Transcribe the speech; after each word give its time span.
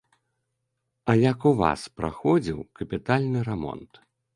А 1.05 1.11
як 1.31 1.47
у 1.51 1.53
вас 1.61 1.85
праходзіў 2.01 2.59
капітальны 2.81 3.39
рамонт? 3.55 4.07